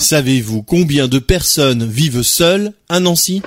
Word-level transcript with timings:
Savez-vous 0.00 0.62
combien 0.62 1.08
de 1.08 1.18
personnes 1.18 1.86
vivent 1.86 2.22
seules 2.22 2.72
à 2.88 3.00
Nancy? 3.00 3.42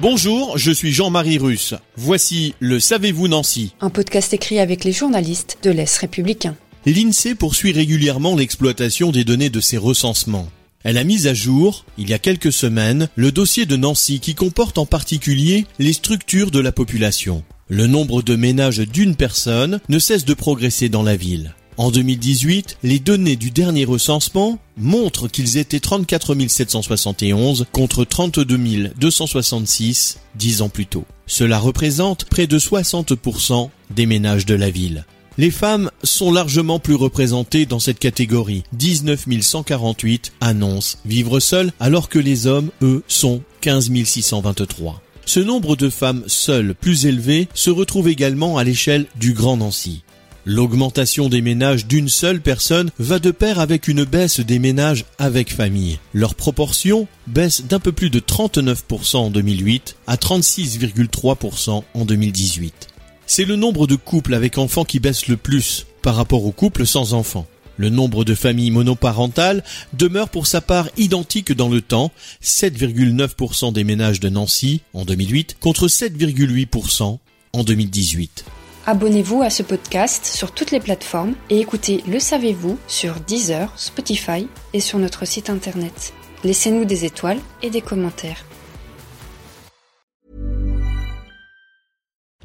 Bonjour, 0.00 0.56
je 0.56 0.72
suis 0.72 0.90
Jean-Marie 0.90 1.36
Russe. 1.36 1.74
Voici 1.96 2.54
le 2.60 2.80
Savez-vous 2.80 3.28
Nancy 3.28 3.74
Un 3.82 3.90
podcast 3.90 4.32
écrit 4.32 4.58
avec 4.58 4.84
les 4.84 4.92
journalistes 4.92 5.58
de 5.62 5.70
l'Est 5.70 5.98
républicain. 5.98 6.56
L'INSEE 6.86 7.34
poursuit 7.34 7.72
régulièrement 7.72 8.34
l'exploitation 8.34 9.12
des 9.12 9.24
données 9.24 9.50
de 9.50 9.60
ses 9.60 9.76
recensements. 9.76 10.48
Elle 10.82 10.96
a 10.96 11.04
mis 11.04 11.28
à 11.28 11.34
jour, 11.34 11.84
il 11.98 12.08
y 12.08 12.14
a 12.14 12.18
quelques 12.18 12.52
semaines, 12.52 13.10
le 13.16 13.30
dossier 13.32 13.66
de 13.66 13.76
Nancy 13.76 14.18
qui 14.18 14.34
comporte 14.34 14.78
en 14.78 14.86
particulier 14.86 15.66
les 15.78 15.92
structures 15.92 16.50
de 16.50 16.58
la 16.58 16.72
population. 16.72 17.44
Le 17.68 17.86
nombre 17.86 18.22
de 18.22 18.34
ménages 18.34 18.78
d'une 18.78 19.14
personne 19.14 19.78
ne 19.90 19.98
cesse 19.98 20.24
de 20.24 20.32
progresser 20.32 20.88
dans 20.88 21.02
la 21.02 21.16
ville. 21.16 21.54
En 21.78 21.92
2018, 21.92 22.78
les 22.82 22.98
données 22.98 23.36
du 23.36 23.52
dernier 23.52 23.84
recensement 23.84 24.58
montrent 24.76 25.28
qu'ils 25.28 25.58
étaient 25.58 25.78
34 25.78 26.34
771 26.48 27.66
contre 27.70 28.04
32 28.04 28.90
266 28.98 30.18
dix 30.34 30.60
ans 30.62 30.70
plus 30.70 30.86
tôt. 30.86 31.04
Cela 31.28 31.60
représente 31.60 32.24
près 32.24 32.48
de 32.48 32.58
60% 32.58 33.70
des 33.94 34.06
ménages 34.06 34.44
de 34.44 34.56
la 34.56 34.70
ville. 34.70 35.04
Les 35.36 35.52
femmes 35.52 35.92
sont 36.02 36.32
largement 36.32 36.80
plus 36.80 36.96
représentées 36.96 37.64
dans 37.64 37.78
cette 37.78 38.00
catégorie. 38.00 38.64
19 38.72 39.26
148 39.40 40.32
annoncent 40.40 40.98
vivre 41.06 41.38
seules 41.38 41.70
alors 41.78 42.08
que 42.08 42.18
les 42.18 42.48
hommes, 42.48 42.70
eux, 42.82 43.04
sont 43.06 43.40
15 43.60 43.92
623. 44.04 45.00
Ce 45.26 45.38
nombre 45.38 45.76
de 45.76 45.90
femmes 45.90 46.24
seules 46.26 46.74
plus 46.74 47.06
élevé 47.06 47.46
se 47.54 47.70
retrouve 47.70 48.08
également 48.08 48.58
à 48.58 48.64
l'échelle 48.64 49.06
du 49.14 49.32
Grand 49.32 49.58
Nancy. 49.58 50.02
L'augmentation 50.44 51.28
des 51.28 51.42
ménages 51.42 51.86
d'une 51.86 52.08
seule 52.08 52.40
personne 52.40 52.90
va 52.98 53.18
de 53.18 53.30
pair 53.30 53.60
avec 53.60 53.88
une 53.88 54.04
baisse 54.04 54.40
des 54.40 54.58
ménages 54.58 55.04
avec 55.18 55.52
famille. 55.52 55.98
Leur 56.14 56.34
proportion 56.34 57.06
baisse 57.26 57.64
d'un 57.64 57.80
peu 57.80 57.92
plus 57.92 58.10
de 58.10 58.20
39% 58.20 59.16
en 59.16 59.30
2008 59.30 59.96
à 60.06 60.16
36,3% 60.16 61.82
en 61.92 62.04
2018. 62.04 62.88
C'est 63.26 63.44
le 63.44 63.56
nombre 63.56 63.86
de 63.86 63.94
couples 63.96 64.32
avec 64.32 64.56
enfants 64.56 64.84
qui 64.84 65.00
baisse 65.00 65.28
le 65.28 65.36
plus 65.36 65.86
par 66.02 66.16
rapport 66.16 66.44
aux 66.46 66.52
couples 66.52 66.86
sans 66.86 67.12
enfants. 67.12 67.46
Le 67.76 67.90
nombre 67.90 68.24
de 68.24 68.34
familles 68.34 68.70
monoparentales 68.70 69.62
demeure 69.92 70.30
pour 70.30 70.46
sa 70.46 70.60
part 70.60 70.88
identique 70.96 71.52
dans 71.52 71.68
le 71.68 71.80
temps, 71.80 72.10
7,9% 72.42 73.72
des 73.72 73.84
ménages 73.84 74.18
de 74.18 74.28
Nancy 74.28 74.80
en 74.94 75.04
2008 75.04 75.58
contre 75.60 75.86
7,8% 75.86 77.18
en 77.52 77.64
2018. 77.64 78.44
Abonnez-vous 78.90 79.42
à 79.42 79.50
ce 79.50 79.62
podcast 79.62 80.24
sur 80.24 80.50
toutes 80.50 80.70
les 80.70 80.80
plateformes 80.80 81.34
et 81.50 81.60
écoutez 81.60 82.02
Le 82.08 82.18
Savez-vous 82.18 82.78
sur 82.86 83.20
Deezer, 83.20 83.70
Spotify 83.76 84.48
et 84.72 84.80
sur 84.80 84.98
notre 84.98 85.26
site 85.26 85.50
internet. 85.50 86.14
Laissez-nous 86.42 86.86
des 86.86 87.04
étoiles 87.04 87.38
et 87.60 87.68
des 87.68 87.82
commentaires. 87.82 88.46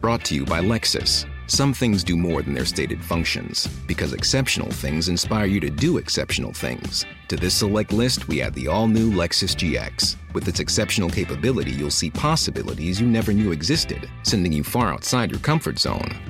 Brought 0.00 0.24
to 0.24 0.34
you 0.34 0.46
by 0.46 0.62
Lexus. 0.62 1.26
Some 1.46 1.74
things 1.74 2.02
do 2.02 2.16
more 2.16 2.42
than 2.42 2.54
their 2.54 2.64
stated 2.64 3.04
functions, 3.04 3.68
because 3.86 4.14
exceptional 4.14 4.70
things 4.70 5.08
inspire 5.08 5.46
you 5.46 5.60
to 5.60 5.68
do 5.68 5.98
exceptional 5.98 6.52
things. 6.52 7.04
To 7.28 7.36
this 7.36 7.52
select 7.52 7.92
list, 7.92 8.28
we 8.28 8.40
add 8.40 8.54
the 8.54 8.68
all 8.68 8.88
new 8.88 9.10
Lexus 9.10 9.54
GX. 9.56 10.16
With 10.32 10.48
its 10.48 10.60
exceptional 10.60 11.10
capability, 11.10 11.72
you'll 11.72 11.90
see 11.90 12.08
possibilities 12.08 13.00
you 13.00 13.06
never 13.06 13.32
knew 13.32 13.50
existed, 13.52 14.08
sending 14.22 14.52
you 14.52 14.62
far 14.62 14.92
outside 14.92 15.30
your 15.30 15.40
comfort 15.40 15.78
zone. 15.78 16.29